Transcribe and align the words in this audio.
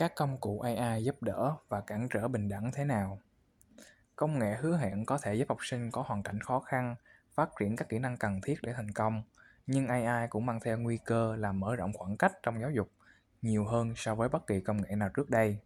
Các 0.00 0.14
công 0.14 0.38
cụ 0.38 0.60
AI 0.60 1.04
giúp 1.04 1.22
đỡ 1.22 1.54
và 1.68 1.80
cản 1.80 2.08
trở 2.10 2.28
bình 2.28 2.48
đẳng 2.48 2.70
thế 2.74 2.84
nào? 2.84 3.18
Công 4.16 4.38
nghệ 4.38 4.56
hứa 4.60 4.76
hẹn 4.76 5.06
có 5.06 5.18
thể 5.18 5.34
giúp 5.34 5.48
học 5.48 5.58
sinh 5.62 5.90
có 5.90 6.04
hoàn 6.06 6.22
cảnh 6.22 6.40
khó 6.40 6.60
khăn 6.60 6.94
phát 7.34 7.50
triển 7.60 7.76
các 7.76 7.88
kỹ 7.88 7.98
năng 7.98 8.16
cần 8.16 8.40
thiết 8.40 8.54
để 8.62 8.72
thành 8.72 8.90
công, 8.90 9.22
nhưng 9.66 9.86
AI 9.86 10.28
cũng 10.28 10.46
mang 10.46 10.60
theo 10.60 10.78
nguy 10.78 10.98
cơ 11.04 11.36
làm 11.36 11.60
mở 11.60 11.76
rộng 11.76 11.92
khoảng 11.92 12.16
cách 12.16 12.32
trong 12.42 12.60
giáo 12.60 12.70
dục 12.70 12.90
nhiều 13.42 13.64
hơn 13.64 13.92
so 13.96 14.14
với 14.14 14.28
bất 14.28 14.46
kỳ 14.46 14.60
công 14.60 14.82
nghệ 14.82 14.96
nào 14.96 15.08
trước 15.08 15.30
đây. 15.30 15.58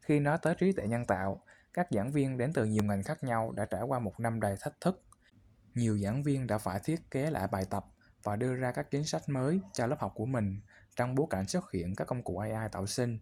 Khi 0.00 0.20
nói 0.20 0.38
tới 0.42 0.54
trí 0.54 0.72
tuệ 0.72 0.86
nhân 0.86 1.04
tạo, 1.04 1.42
các 1.74 1.86
giảng 1.90 2.12
viên 2.12 2.38
đến 2.38 2.52
từ 2.52 2.64
nhiều 2.64 2.84
ngành 2.84 3.02
khác 3.02 3.24
nhau 3.24 3.52
đã 3.52 3.64
trải 3.64 3.82
qua 3.82 3.98
một 3.98 4.20
năm 4.20 4.40
đầy 4.40 4.56
thách 4.60 4.80
thức. 4.80 5.02
Nhiều 5.74 5.98
giảng 5.98 6.22
viên 6.22 6.46
đã 6.46 6.58
phải 6.58 6.80
thiết 6.84 7.10
kế 7.10 7.30
lại 7.30 7.48
bài 7.48 7.64
tập 7.70 7.84
và 8.22 8.36
đưa 8.36 8.54
ra 8.54 8.72
các 8.72 8.90
chính 8.90 9.04
sách 9.04 9.28
mới 9.28 9.60
cho 9.72 9.86
lớp 9.86 9.96
học 9.98 10.12
của 10.14 10.26
mình 10.26 10.60
trong 10.96 11.14
bối 11.14 11.26
cảnh 11.30 11.48
xuất 11.48 11.70
hiện 11.72 11.94
các 11.94 12.06
công 12.06 12.22
cụ 12.22 12.38
AI 12.38 12.68
tạo 12.72 12.86
sinh. 12.86 13.18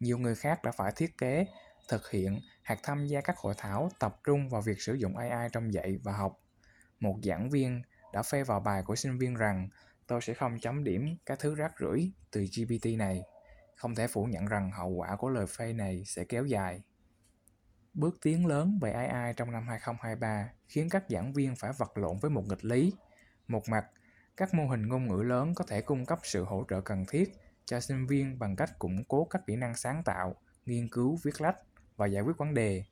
Nhiều 0.00 0.18
người 0.18 0.34
khác 0.34 0.64
đã 0.64 0.72
phải 0.72 0.92
thiết 0.96 1.18
kế, 1.18 1.46
thực 1.88 2.10
hiện 2.10 2.40
hoặc 2.64 2.78
tham 2.82 3.06
gia 3.06 3.20
các 3.20 3.36
hội 3.38 3.54
thảo 3.56 3.88
tập 3.98 4.20
trung 4.24 4.48
vào 4.48 4.62
việc 4.62 4.80
sử 4.80 4.94
dụng 4.94 5.16
AI 5.16 5.48
trong 5.52 5.72
dạy 5.72 5.98
và 6.02 6.12
học. 6.12 6.40
Một 7.00 7.18
giảng 7.22 7.50
viên 7.50 7.82
đã 8.12 8.22
phê 8.22 8.44
vào 8.44 8.60
bài 8.60 8.82
của 8.82 8.96
sinh 8.96 9.18
viên 9.18 9.34
rằng 9.34 9.68
tôi 10.06 10.20
sẽ 10.22 10.34
không 10.34 10.58
chấm 10.60 10.84
điểm 10.84 11.16
các 11.26 11.38
thứ 11.38 11.54
rác 11.54 11.72
rưởi 11.80 12.12
từ 12.30 12.44
GPT 12.56 12.86
này. 12.98 13.22
Không 13.76 13.94
thể 13.94 14.06
phủ 14.06 14.24
nhận 14.24 14.46
rằng 14.46 14.70
hậu 14.70 14.88
quả 14.88 15.16
của 15.16 15.28
lời 15.28 15.46
phê 15.46 15.72
này 15.72 16.02
sẽ 16.06 16.24
kéo 16.24 16.44
dài. 16.44 16.82
Bước 17.94 18.18
tiến 18.22 18.46
lớn 18.46 18.78
về 18.82 18.92
AI 18.92 19.34
trong 19.36 19.52
năm 19.52 19.68
2023 19.68 20.48
khiến 20.68 20.88
các 20.88 21.04
giảng 21.08 21.32
viên 21.32 21.56
phải 21.56 21.72
vật 21.78 21.98
lộn 21.98 22.18
với 22.18 22.30
một 22.30 22.44
nghịch 22.48 22.64
lý. 22.64 22.92
Một 23.48 23.68
mặt, 23.68 23.86
các 24.36 24.54
mô 24.54 24.66
hình 24.68 24.88
ngôn 24.88 25.08
ngữ 25.08 25.22
lớn 25.22 25.54
có 25.54 25.64
thể 25.68 25.80
cung 25.80 26.06
cấp 26.06 26.18
sự 26.22 26.44
hỗ 26.44 26.64
trợ 26.68 26.80
cần 26.80 27.04
thiết 27.08 27.32
cho 27.66 27.80
sinh 27.80 28.06
viên 28.06 28.38
bằng 28.38 28.56
cách 28.56 28.78
củng 28.78 29.04
cố 29.04 29.24
các 29.24 29.42
kỹ 29.46 29.56
năng 29.56 29.76
sáng 29.76 30.02
tạo, 30.04 30.36
nghiên 30.66 30.88
cứu, 30.88 31.18
viết 31.22 31.40
lách 31.40 31.56
và 31.96 32.06
giải 32.06 32.22
quyết 32.22 32.38
vấn 32.38 32.54
đề. 32.54 32.84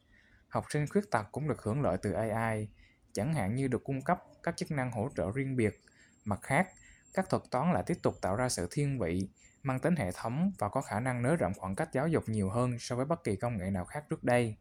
Học 0.49 0.65
sinh 0.71 0.87
khuyết 0.89 1.11
tật 1.11 1.27
cũng 1.33 1.49
được 1.49 1.63
hưởng 1.63 1.83
lợi 1.83 1.97
từ 2.03 2.13
AI, 2.13 2.69
chẳng 3.13 3.35
hạn 3.35 3.55
như 3.55 3.69
được 3.69 3.85
cung 3.85 4.03
cấp 4.03 4.23
các 4.43 4.57
chức 4.57 4.71
năng 4.71 4.91
hỗ 4.91 5.09
trợ 5.17 5.31
riêng 5.35 5.57
biệt. 5.57 5.81
Mặt 6.25 6.39
khác, 6.43 6.69
các 7.15 7.29
thuật 7.31 7.43
toán 7.51 7.73
lại 7.73 7.83
tiếp 7.87 7.99
tục 8.03 8.19
tạo 8.21 8.37
ra 8.37 8.49
sự 8.49 8.69
thiên 8.71 8.99
vị, 8.99 9.29
mang 9.63 9.79
tính 9.79 9.97
hệ 9.97 10.13
thống 10.13 10.53
và 10.59 10.69
có 10.69 10.81
khả 10.81 11.01
năng 11.01 11.23
nới 11.23 11.37
rộng 11.37 11.53
khoảng 11.57 11.75
cách 11.75 11.89
giáo 11.93 12.09
dục 12.09 12.29
nhiều 12.29 12.51
hơn 12.51 12.79
so 12.79 12.97
với 12.97 13.05
bất 13.05 13.25
kỳ 13.25 13.37
công 13.37 13.57
nghệ 13.57 13.71
nào 13.71 13.85
khác 13.85 14.05
trước 14.11 14.25
đây. 14.25 14.57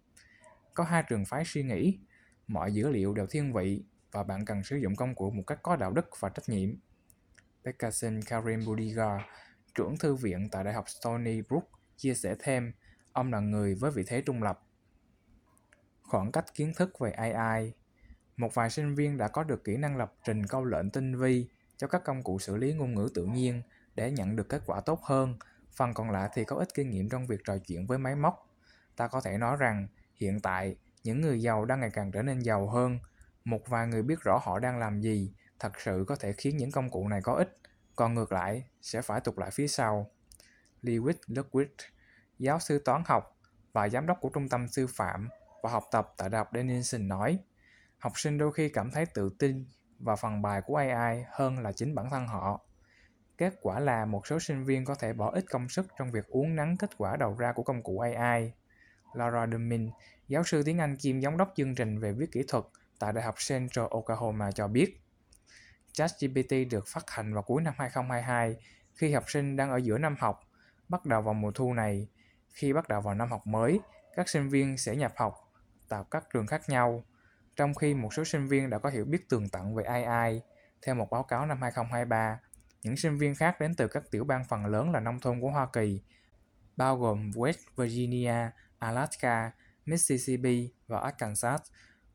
Có 0.74 0.84
hai 0.84 1.04
trường 1.04 1.26
phái 1.26 1.44
suy 1.46 1.64
nghĩ, 1.64 2.00
mọi 2.48 2.74
dữ 2.74 2.90
liệu 2.90 3.14
đều 3.14 3.28
thiên 3.28 3.54
vị 3.54 3.84
và 4.12 4.24
bạn 4.24 4.46
cần 4.46 4.64
sử 4.64 4.76
dụng 4.78 4.96
công 4.96 5.16
cụ 5.16 5.32
một 5.32 5.44
cách 5.48 5.60
có 5.64 5.76
đạo 5.76 5.92
đức 5.92 6.10
và 6.20 6.30
trách 6.30 6.50
nhiệm. 6.50 6.70
Bekkasin 7.64 8.22
Karim 8.22 8.66
Budigar 8.66 9.22
trưởng 9.76 9.98
thư 9.98 10.16
viện 10.16 10.50
tại 10.52 10.64
Đại 10.64 10.74
học 10.74 10.90
Stony 10.90 11.42
Brook, 11.42 11.64
chia 11.98 12.14
sẻ 12.14 12.36
thêm, 12.40 12.72
ông 13.14 13.32
là 13.32 13.40
người 13.40 13.76
với 13.76 13.92
vị 13.92 14.04
thế 14.08 14.22
trung 14.22 14.44
lập. 14.44 14.64
Khoảng 16.04 16.32
cách 16.32 16.46
kiến 16.54 16.74
thức 16.76 17.00
về 17.00 17.12
AI 17.12 17.74
Một 18.38 18.54
vài 18.54 18.70
sinh 18.70 18.96
viên 18.96 19.18
đã 19.18 19.28
có 19.28 19.44
được 19.44 19.64
kỹ 19.64 19.78
năng 19.78 19.98
lập 19.98 20.14
trình 20.24 20.46
câu 20.48 20.66
lệnh 20.66 20.90
tinh 20.90 21.18
vi 21.18 21.48
cho 21.78 21.88
các 21.88 22.04
công 22.04 22.24
cụ 22.24 22.40
xử 22.40 22.58
lý 22.58 22.74
ngôn 22.74 22.94
ngữ 22.94 23.10
tự 23.14 23.26
nhiên 23.26 23.62
để 23.96 24.12
nhận 24.12 24.36
được 24.36 24.50
kết 24.50 24.62
quả 24.66 24.82
tốt 24.82 25.02
hơn, 25.04 25.36
phần 25.76 25.94
còn 25.94 26.12
lại 26.12 26.30
thì 26.34 26.44
có 26.44 26.56
ít 26.56 26.68
kinh 26.74 26.90
nghiệm 26.90 27.10
trong 27.10 27.28
việc 27.28 27.40
trò 27.46 27.58
chuyện 27.58 27.88
với 27.88 27.98
máy 27.98 28.16
móc. 28.16 28.50
Ta 28.96 29.08
có 29.08 29.22
thể 29.22 29.38
nói 29.38 29.58
rằng, 29.60 29.88
hiện 30.16 30.40
tại, 30.40 30.76
những 31.04 31.22
người 31.22 31.42
giàu 31.42 31.66
đang 31.66 31.80
ngày 31.80 31.92
càng 31.94 32.12
trở 32.12 32.22
nên 32.22 32.40
giàu 32.40 32.70
hơn 32.70 33.00
một 33.46 33.70
vài 33.70 33.88
người 33.88 34.04
biết 34.04 34.20
rõ 34.24 34.40
họ 34.44 34.60
đang 34.60 34.80
làm 34.80 35.02
gì 35.02 35.34
thật 35.60 35.72
sự 35.80 36.06
có 36.08 36.16
thể 36.16 36.34
khiến 36.34 36.58
những 36.58 36.72
công 36.72 36.90
cụ 36.90 37.08
này 37.08 37.22
có 37.22 37.34
ích, 37.34 37.58
còn 37.96 38.14
ngược 38.14 38.32
lại 38.32 38.64
sẽ 38.82 39.02
phải 39.02 39.22
tụt 39.22 39.38
lại 39.38 39.52
phía 39.52 39.68
sau. 39.68 40.12
Lewis 40.84 41.14
Ludwig, 41.28 41.68
giáo 42.40 42.60
sư 42.60 42.82
toán 42.86 43.04
học 43.06 43.38
và 43.74 43.90
giám 43.90 44.06
đốc 44.06 44.18
của 44.22 44.30
Trung 44.30 44.50
tâm 44.50 44.68
Sư 44.68 44.88
phạm 44.88 45.30
và 45.64 45.70
học 45.70 45.84
tập 45.92 46.14
tại 46.18 46.30
Đại 46.30 46.40
học 46.40 46.50
Denison 46.54 47.08
nói, 47.08 47.40
học 47.98 48.14
sinh 48.16 48.38
đôi 48.38 48.54
khi 48.54 48.70
cảm 48.70 48.92
thấy 48.92 49.06
tự 49.06 49.30
tin 49.40 49.66
vào 50.00 50.16
phần 50.16 50.42
bài 50.42 50.62
của 50.66 50.76
AI 50.76 51.24
hơn 51.32 51.60
là 51.60 51.72
chính 51.72 51.96
bản 51.96 52.10
thân 52.10 52.28
họ. 52.28 52.66
Kết 53.38 53.54
quả 53.62 53.80
là 53.80 54.06
một 54.06 54.28
số 54.28 54.40
sinh 54.40 54.64
viên 54.64 54.86
có 54.86 54.96
thể 54.96 55.14
bỏ 55.14 55.32
ít 55.32 55.46
công 55.50 55.70
sức 55.70 55.86
trong 55.98 56.12
việc 56.12 56.28
uống 56.28 56.56
nắng 56.56 56.78
kết 56.78 56.90
quả 56.98 57.18
đầu 57.18 57.36
ra 57.38 57.54
của 57.54 57.64
công 57.64 57.84
cụ 57.84 58.00
AI. 58.00 58.54
Laura 59.14 59.48
Dumin, 59.52 59.90
giáo 60.28 60.44
sư 60.44 60.64
tiếng 60.64 60.78
Anh 60.78 60.98
kiêm 60.98 61.22
giám 61.22 61.38
đốc 61.38 61.54
chương 61.56 61.76
trình 61.76 62.00
về 62.00 62.12
viết 62.12 62.32
kỹ 62.32 62.44
thuật 62.48 62.64
tại 63.00 63.14
Đại 63.14 63.24
học 63.24 63.36
Central 63.50 63.86
Oklahoma 63.90 64.52
cho 64.52 64.68
biết, 64.68 65.01
ChatGPT 65.94 66.54
được 66.70 66.88
phát 66.88 67.10
hành 67.10 67.34
vào 67.34 67.44
cuối 67.44 67.62
năm 67.62 67.74
2022 67.78 68.56
khi 68.94 69.14
học 69.14 69.24
sinh 69.28 69.56
đang 69.56 69.70
ở 69.72 69.78
giữa 69.78 69.98
năm 69.98 70.16
học, 70.20 70.50
bắt 70.90 71.06
đầu 71.06 71.22
vào 71.22 71.34
mùa 71.34 71.52
thu 71.52 71.74
này. 71.74 72.08
Khi 72.50 72.74
bắt 72.74 72.90
đầu 72.90 73.02
vào 73.02 73.16
năm 73.16 73.32
học 73.32 73.48
mới, 73.48 73.80
các 74.16 74.30
sinh 74.30 74.50
viên 74.50 74.78
sẽ 74.78 74.96
nhập 74.96 75.14
học 75.16 75.54
tại 75.90 76.04
các 76.12 76.24
trường 76.34 76.48
khác 76.48 76.70
nhau, 76.70 77.04
trong 77.56 77.74
khi 77.74 77.94
một 77.94 78.14
số 78.14 78.24
sinh 78.24 78.48
viên 78.48 78.70
đã 78.70 78.80
có 78.80 78.90
hiểu 78.90 79.06
biết 79.06 79.30
tường 79.30 79.50
tận 79.50 79.76
về 79.76 79.84
AI. 79.84 80.42
Theo 80.82 80.96
một 80.96 81.10
báo 81.10 81.24
cáo 81.24 81.46
năm 81.46 81.62
2023, 81.62 82.40
những 82.84 82.98
sinh 82.98 83.18
viên 83.18 83.36
khác 83.36 83.60
đến 83.60 83.76
từ 83.76 83.88
các 83.88 84.04
tiểu 84.12 84.24
bang 84.24 84.46
phần 84.50 84.66
lớn 84.66 84.92
là 84.92 85.00
nông 85.00 85.20
thôn 85.20 85.42
của 85.42 85.50
Hoa 85.50 85.68
Kỳ, 85.74 86.02
bao 86.78 86.98
gồm 86.98 87.32
West 87.32 87.58
Virginia, 87.76 88.50
Alaska, 88.80 89.52
Mississippi 89.86 90.74
và 90.88 91.00
Arkansas, 91.00 91.62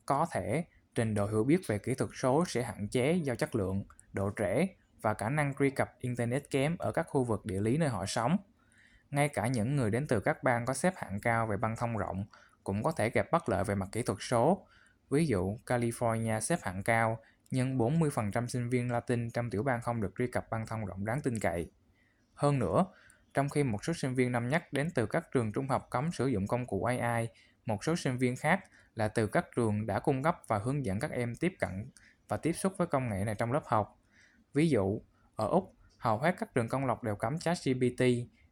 có 0.06 0.26
thể 0.32 0.64
trình 0.96 1.14
độ 1.14 1.26
hiểu 1.26 1.44
biết 1.44 1.66
về 1.66 1.78
kỹ 1.78 1.94
thuật 1.94 2.10
số 2.14 2.44
sẽ 2.48 2.62
hạn 2.62 2.88
chế 2.88 3.12
do 3.12 3.34
chất 3.34 3.54
lượng, 3.54 3.84
độ 4.12 4.30
trễ 4.36 4.66
và 5.00 5.14
khả 5.14 5.28
năng 5.28 5.54
truy 5.58 5.70
cập 5.70 5.94
Internet 6.00 6.50
kém 6.50 6.76
ở 6.78 6.92
các 6.92 7.06
khu 7.08 7.24
vực 7.24 7.46
địa 7.46 7.60
lý 7.60 7.76
nơi 7.76 7.88
họ 7.88 8.06
sống. 8.06 8.36
Ngay 9.10 9.28
cả 9.28 9.46
những 9.46 9.76
người 9.76 9.90
đến 9.90 10.06
từ 10.06 10.20
các 10.20 10.42
bang 10.42 10.66
có 10.66 10.74
xếp 10.74 10.92
hạng 10.96 11.20
cao 11.20 11.46
về 11.46 11.56
băng 11.56 11.76
thông 11.76 11.96
rộng 11.96 12.24
cũng 12.64 12.82
có 12.82 12.92
thể 12.92 13.10
gặp 13.10 13.26
bất 13.32 13.48
lợi 13.48 13.64
về 13.64 13.74
mặt 13.74 13.88
kỹ 13.92 14.02
thuật 14.02 14.18
số. 14.20 14.66
Ví 15.10 15.26
dụ, 15.26 15.58
California 15.66 16.40
xếp 16.40 16.58
hạng 16.62 16.82
cao, 16.82 17.18
nhưng 17.50 17.78
40% 17.78 18.46
sinh 18.46 18.68
viên 18.68 18.92
Latin 18.92 19.30
trong 19.30 19.50
tiểu 19.50 19.62
bang 19.62 19.82
không 19.82 20.00
được 20.00 20.14
truy 20.18 20.26
cập 20.26 20.50
băng 20.50 20.66
thông 20.66 20.86
rộng 20.86 21.04
đáng 21.04 21.20
tin 21.20 21.38
cậy. 21.38 21.70
Hơn 22.34 22.58
nữa, 22.58 22.86
trong 23.34 23.48
khi 23.48 23.62
một 23.62 23.84
số 23.84 23.92
sinh 23.92 24.14
viên 24.14 24.32
năm 24.32 24.48
nhất 24.48 24.72
đến 24.72 24.90
từ 24.94 25.06
các 25.06 25.26
trường 25.32 25.52
trung 25.52 25.68
học 25.68 25.86
cấm 25.90 26.12
sử 26.12 26.26
dụng 26.26 26.46
công 26.46 26.66
cụ 26.66 26.84
AI, 26.84 27.28
một 27.66 27.84
số 27.84 27.96
sinh 27.96 28.18
viên 28.18 28.36
khác 28.36 28.64
là 28.94 29.08
từ 29.08 29.26
các 29.26 29.46
trường 29.56 29.86
đã 29.86 29.98
cung 29.98 30.22
cấp 30.22 30.42
và 30.46 30.58
hướng 30.58 30.84
dẫn 30.84 31.00
các 31.00 31.10
em 31.10 31.36
tiếp 31.36 31.54
cận 31.58 31.90
và 32.28 32.36
tiếp 32.36 32.52
xúc 32.52 32.72
với 32.76 32.86
công 32.86 33.08
nghệ 33.08 33.24
này 33.24 33.34
trong 33.38 33.52
lớp 33.52 33.62
học. 33.66 33.98
Ví 34.54 34.68
dụ, 34.68 35.00
ở 35.36 35.48
Úc, 35.48 35.74
hầu 35.98 36.18
hết 36.18 36.34
các 36.38 36.54
trường 36.54 36.68
công 36.68 36.86
lập 36.86 37.02
đều 37.02 37.16
cấm 37.16 37.38
ChatGPT. 37.38 38.02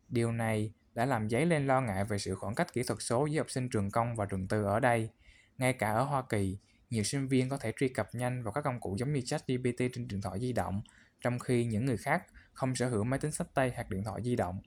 Điều 0.08 0.32
này 0.32 0.72
đã 0.94 1.06
làm 1.06 1.28
dấy 1.28 1.46
lên 1.46 1.66
lo 1.66 1.80
ngại 1.80 2.04
về 2.04 2.18
sự 2.18 2.34
khoảng 2.34 2.54
cách 2.54 2.72
kỹ 2.72 2.82
thuật 2.82 2.98
số 3.02 3.26
giữa 3.26 3.40
học 3.40 3.50
sinh 3.50 3.68
trường 3.68 3.90
công 3.90 4.16
và 4.16 4.26
trường 4.26 4.48
tư 4.48 4.64
ở 4.64 4.80
đây. 4.80 5.10
Ngay 5.58 5.72
cả 5.72 5.92
ở 5.92 6.02
Hoa 6.02 6.22
Kỳ, 6.28 6.58
nhiều 6.90 7.04
sinh 7.04 7.28
viên 7.28 7.48
có 7.48 7.56
thể 7.56 7.72
truy 7.76 7.88
cập 7.88 8.08
nhanh 8.14 8.42
vào 8.42 8.52
các 8.52 8.64
công 8.64 8.80
cụ 8.80 8.96
giống 8.98 9.12
như 9.12 9.20
ChatGPT 9.20 9.78
trên 9.78 10.08
điện 10.08 10.20
thoại 10.20 10.40
di 10.40 10.52
động, 10.52 10.82
trong 11.20 11.38
khi 11.38 11.64
những 11.64 11.84
người 11.84 11.96
khác 11.96 12.26
không 12.52 12.74
sở 12.74 12.88
hữu 12.88 13.04
máy 13.04 13.18
tính 13.18 13.32
sách 13.32 13.54
tay 13.54 13.72
hoặc 13.74 13.90
điện 13.90 14.04
thoại 14.04 14.22
di 14.22 14.36
động. 14.36 14.60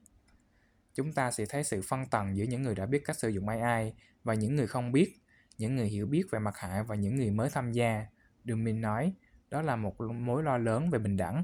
Chúng 0.97 1.13
ta 1.13 1.31
sẽ 1.31 1.46
thấy 1.46 1.63
sự 1.63 1.81
phân 1.81 2.06
tầng 2.06 2.38
giữa 2.38 2.44
những 2.44 2.63
người 2.63 2.75
đã 2.75 2.85
biết 2.85 3.02
cách 3.06 3.19
sử 3.19 3.30
dụng 3.30 3.47
AI 3.47 3.94
và 4.24 4.34
những 4.34 4.56
người 4.56 4.68
không 4.68 4.91
biết 4.91 5.16
những 5.58 5.75
người 5.75 5.85
hiểu 5.88 6.06
biết 6.06 6.24
về 6.31 6.40
mặt 6.40 6.58
hại 6.58 6.84
và 6.84 6.96
những 6.96 7.16
người 7.16 7.31
mới 7.31 7.50
tham 7.50 7.72
gia. 7.72 8.06
Đường 8.44 8.63
Minh 8.63 8.81
nói, 8.81 9.13
đó 9.50 9.62
là 9.62 9.75
một 9.75 10.02
mối 10.02 10.44
lo 10.44 10.58
lớn 10.58 10.90
về 10.90 11.00
bình 11.00 11.18
đẳng. 11.18 11.44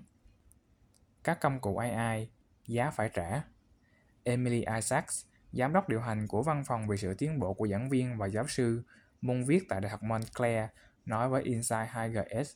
Các 1.24 1.42
công 1.42 1.60
cụ 1.62 1.78
AI, 1.78 2.32
giá 2.68 2.92
phải 2.92 3.10
trả. 3.14 3.44
Emily 4.24 4.66
Isaacs, 4.76 5.26
giám 5.52 5.74
đốc 5.74 5.90
điều 5.90 6.02
hành 6.02 6.28
của 6.28 6.44
văn 6.44 6.64
phòng 6.66 6.88
về 6.88 6.98
sự 6.98 7.14
tiến 7.14 7.40
bộ 7.40 7.54
của 7.54 7.68
giảng 7.68 7.90
viên 7.90 8.18
và 8.18 8.28
giáo 8.28 8.48
sư 8.48 8.84
môn 9.22 9.44
viết 9.44 9.64
tại 9.70 9.82
Đại 9.82 9.92
học 9.92 10.04
Montclair, 10.04 10.70
nói 11.06 11.30
với 11.30 11.44
Insight 11.44 11.90
2GS, 11.94 12.56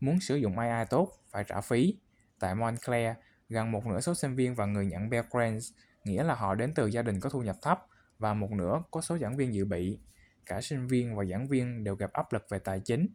muốn 0.00 0.20
sử 0.20 0.36
dụng 0.36 0.58
AI 0.58 0.86
tốt 0.90 1.12
phải 1.30 1.44
trả 1.44 1.60
phí. 1.60 1.98
Tại 2.38 2.54
Montclair, 2.54 3.16
gần 3.48 3.72
một 3.72 3.86
nửa 3.86 4.00
số 4.00 4.14
sinh 4.14 4.34
viên 4.34 4.54
và 4.54 4.66
người 4.66 4.86
nhận 4.86 5.10
Bell 5.10 5.26
Grants, 5.30 5.72
nghĩa 6.04 6.22
là 6.24 6.34
họ 6.34 6.54
đến 6.54 6.74
từ 6.74 6.86
gia 6.86 7.02
đình 7.02 7.20
có 7.20 7.30
thu 7.30 7.42
nhập 7.42 7.56
thấp, 7.62 7.86
và 8.18 8.34
một 8.34 8.50
nửa 8.50 8.82
có 8.90 9.00
số 9.00 9.18
giảng 9.18 9.36
viên 9.36 9.54
dự 9.54 9.64
bị 9.64 9.98
cả 10.46 10.60
sinh 10.60 10.86
viên 10.86 11.16
và 11.16 11.24
giảng 11.24 11.48
viên 11.48 11.84
đều 11.84 11.94
gặp 11.94 12.12
áp 12.12 12.32
lực 12.32 12.46
về 12.50 12.58
tài 12.58 12.80
chính. 12.80 13.06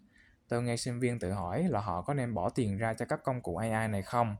Tôi 0.48 0.64
nghe 0.64 0.78
sinh 0.78 1.00
viên 1.00 1.20
tự 1.20 1.32
hỏi 1.32 1.64
là 1.64 1.80
họ 1.80 2.02
có 2.02 2.14
nên 2.14 2.34
bỏ 2.34 2.50
tiền 2.50 2.78
ra 2.78 2.94
cho 2.94 3.06
các 3.06 3.24
công 3.24 3.42
cụ 3.42 3.56
AI 3.56 3.88
này 3.88 4.02
không? 4.02 4.36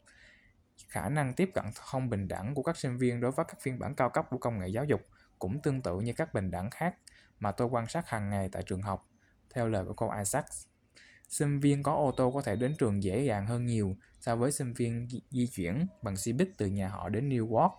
Khả 0.88 1.10
năng 1.10 1.34
tiếp 1.34 1.50
cận 1.54 1.66
không 1.76 2.10
bình 2.10 2.28
đẳng 2.28 2.56
của 2.56 2.64
các 2.64 2.78
sinh 2.78 2.98
viên 2.98 3.22
đối 3.22 3.32
với 3.32 3.46
các 3.46 3.62
phiên 3.62 3.80
bản 3.80 3.96
cao 3.96 4.10
cấp 4.10 4.26
của 4.30 4.38
công 4.38 4.60
nghệ 4.60 4.68
giáo 4.68 4.86
dục 4.86 5.02
cũng 5.40 5.62
tương 5.62 5.82
tự 5.82 6.00
như 6.00 6.14
các 6.14 6.34
bình 6.34 6.52
đẳng 6.52 6.70
khác 6.70 6.96
mà 7.40 7.52
tôi 7.52 7.68
quan 7.68 7.88
sát 7.88 8.10
hàng 8.10 8.30
ngày 8.30 8.50
tại 8.52 8.64
trường 8.64 8.82
học, 8.82 9.08
theo 9.54 9.68
lời 9.68 9.86
của 9.86 9.94
cô 9.94 10.12
Isaacs. 10.18 10.66
Sinh 11.28 11.60
viên 11.60 11.84
có 11.84 11.94
ô 11.94 12.12
tô 12.12 12.32
có 12.32 12.42
thể 12.42 12.56
đến 12.56 12.76
trường 12.80 13.04
dễ 13.04 13.22
dàng 13.24 13.48
hơn 13.48 13.66
nhiều 13.66 13.96
so 14.20 14.36
với 14.36 14.52
sinh 14.52 14.74
viên 14.74 15.08
di 15.32 15.48
chuyển 15.48 15.88
bằng 16.02 16.18
xe 16.18 16.32
buýt 16.32 16.50
từ 16.58 16.66
nhà 16.66 16.88
họ 16.88 17.10
đến 17.10 17.30
New 17.30 17.58
York 17.58 17.74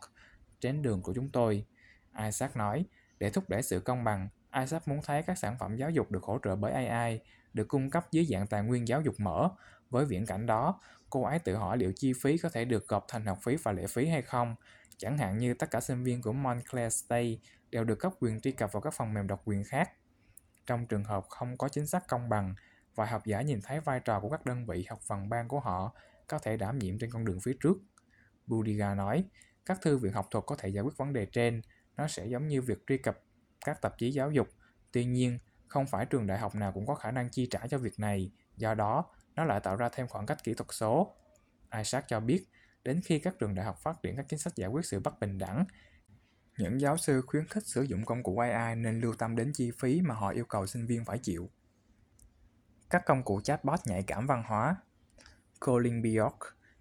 trên 0.60 0.82
đường 0.82 1.02
của 1.02 1.12
chúng 1.14 1.28
tôi. 1.28 1.66
Isaac 2.24 2.56
nói, 2.56 2.84
để 3.18 3.30
thúc 3.30 3.48
đẩy 3.48 3.62
sự 3.62 3.80
công 3.80 4.04
bằng, 4.04 4.28
Isaac 4.60 4.88
muốn 4.88 5.00
thấy 5.04 5.22
các 5.22 5.38
sản 5.38 5.56
phẩm 5.58 5.76
giáo 5.76 5.90
dục 5.90 6.10
được 6.10 6.22
hỗ 6.22 6.38
trợ 6.44 6.56
bởi 6.56 6.72
AI, 6.72 7.20
được 7.52 7.68
cung 7.68 7.90
cấp 7.90 8.06
dưới 8.12 8.24
dạng 8.24 8.46
tài 8.46 8.62
nguyên 8.62 8.88
giáo 8.88 9.00
dục 9.00 9.14
mở. 9.18 9.50
Với 9.90 10.04
viễn 10.04 10.26
cảnh 10.26 10.46
đó, 10.46 10.80
cô 11.10 11.22
ấy 11.22 11.38
tự 11.38 11.56
hỏi 11.56 11.78
liệu 11.78 11.92
chi 11.96 12.12
phí 12.22 12.38
có 12.38 12.48
thể 12.48 12.64
được 12.64 12.88
gộp 12.88 13.04
thành 13.08 13.26
học 13.26 13.38
phí 13.42 13.56
và 13.56 13.72
lệ 13.72 13.86
phí 13.86 14.06
hay 14.06 14.22
không. 14.22 14.54
Chẳng 14.96 15.18
hạn 15.18 15.38
như 15.38 15.54
tất 15.54 15.70
cả 15.70 15.80
sinh 15.80 16.04
viên 16.04 16.22
của 16.22 16.32
Montclair 16.32 16.94
State 16.94 17.36
đều 17.70 17.84
được 17.84 17.98
cấp 17.98 18.12
quyền 18.20 18.40
truy 18.40 18.52
cập 18.52 18.72
vào 18.72 18.80
các 18.80 18.94
phần 18.94 19.14
mềm 19.14 19.26
độc 19.26 19.42
quyền 19.44 19.64
khác. 19.64 19.90
Trong 20.66 20.86
trường 20.86 21.04
hợp 21.04 21.24
không 21.28 21.58
có 21.58 21.68
chính 21.68 21.86
sách 21.86 22.08
công 22.08 22.28
bằng, 22.28 22.54
và 22.94 23.06
học 23.06 23.22
giả 23.26 23.42
nhìn 23.42 23.60
thấy 23.62 23.80
vai 23.80 24.00
trò 24.00 24.20
của 24.20 24.28
các 24.30 24.46
đơn 24.46 24.66
vị 24.66 24.86
học 24.88 25.00
phần 25.00 25.28
ban 25.28 25.48
của 25.48 25.60
họ 25.60 25.94
có 26.26 26.38
thể 26.38 26.56
đảm 26.56 26.78
nhiệm 26.78 26.98
trên 26.98 27.10
con 27.10 27.24
đường 27.24 27.40
phía 27.40 27.56
trước. 27.60 27.76
Budiga 28.46 28.94
nói, 28.94 29.24
các 29.66 29.78
thư 29.82 29.98
viện 29.98 30.12
học 30.12 30.28
thuật 30.30 30.44
có 30.46 30.56
thể 30.58 30.68
giải 30.68 30.84
quyết 30.84 30.96
vấn 30.96 31.12
đề 31.12 31.26
trên, 31.26 31.62
nó 31.96 32.08
sẽ 32.08 32.26
giống 32.26 32.48
như 32.48 32.62
việc 32.62 32.78
truy 32.86 32.98
cập 32.98 33.20
các 33.64 33.82
tạp 33.82 33.98
chí 33.98 34.10
giáo 34.10 34.30
dục. 34.30 34.48
Tuy 34.92 35.04
nhiên, 35.04 35.38
không 35.68 35.86
phải 35.86 36.06
trường 36.06 36.26
đại 36.26 36.38
học 36.38 36.54
nào 36.54 36.72
cũng 36.72 36.86
có 36.86 36.94
khả 36.94 37.10
năng 37.10 37.30
chi 37.30 37.46
trả 37.50 37.66
cho 37.66 37.78
việc 37.78 38.00
này, 38.00 38.30
do 38.56 38.74
đó, 38.74 39.04
nó 39.36 39.44
lại 39.44 39.60
tạo 39.60 39.76
ra 39.76 39.88
thêm 39.92 40.08
khoảng 40.08 40.26
cách 40.26 40.44
kỹ 40.44 40.54
thuật 40.54 40.68
số. 40.72 41.14
Isaac 41.76 42.04
cho 42.08 42.20
biết, 42.20 42.46
đến 42.84 43.00
khi 43.04 43.18
các 43.18 43.34
trường 43.38 43.54
đại 43.54 43.66
học 43.66 43.78
phát 43.82 44.02
triển 44.02 44.16
các 44.16 44.26
chính 44.28 44.38
sách 44.38 44.56
giải 44.56 44.68
quyết 44.68 44.84
sự 44.84 45.00
bất 45.00 45.20
bình 45.20 45.38
đẳng, 45.38 45.64
những 46.58 46.80
giáo 46.80 46.96
sư 46.96 47.22
khuyến 47.26 47.46
khích 47.46 47.66
sử 47.66 47.82
dụng 47.82 48.04
công 48.04 48.22
cụ 48.22 48.38
AI 48.38 48.76
nên 48.76 49.00
lưu 49.00 49.14
tâm 49.14 49.36
đến 49.36 49.52
chi 49.54 49.70
phí 49.78 50.00
mà 50.02 50.14
họ 50.14 50.28
yêu 50.30 50.44
cầu 50.44 50.66
sinh 50.66 50.86
viên 50.86 51.04
phải 51.04 51.18
chịu. 51.18 51.50
Các 52.90 53.02
công 53.06 53.22
cụ 53.22 53.40
chatbot 53.40 53.80
nhạy 53.86 54.02
cảm 54.02 54.26
văn 54.26 54.42
hóa 54.46 54.76
Colin 55.60 56.02
Bjork, 56.02 56.38